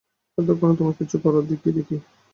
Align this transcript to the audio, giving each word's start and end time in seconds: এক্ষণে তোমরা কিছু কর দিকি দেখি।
এক্ষণে 0.37 0.75
তোমরা 0.77 0.93
কিছু 0.99 1.15
কর 1.23 1.33
দিকি 1.49 1.69
দেখি। 1.77 1.95